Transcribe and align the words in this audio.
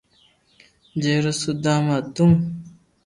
جي 1.01 1.13
رو 1.23 1.31
سودھا 1.41 1.73
ما 1.85 1.95
ھتو 2.01 2.25